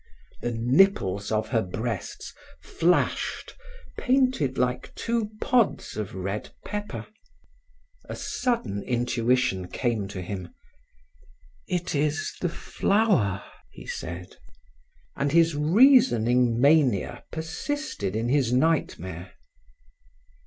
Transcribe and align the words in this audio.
The 0.41 0.49
nipples 0.49 1.31
of 1.31 1.49
her 1.49 1.61
breasts 1.61 2.33
flashed, 2.59 3.55
painted 3.99 4.57
like 4.57 4.95
two 4.95 5.29
pods 5.39 5.95
of 5.95 6.15
red 6.15 6.49
pepper. 6.65 7.05
A 8.05 8.15
sudden 8.15 8.81
intuition 8.81 9.67
came 9.67 10.07
to 10.07 10.23
him. 10.23 10.55
"It 11.67 11.93
is 11.93 12.33
the 12.41 12.49
Flower," 12.49 13.43
he 13.69 13.85
said. 13.85 14.37
And 15.15 15.31
his 15.33 15.55
reasoning 15.55 16.59
mania 16.59 17.23
persisted 17.31 18.15
in 18.15 18.27
his 18.27 18.51
nightmare. 18.51 19.33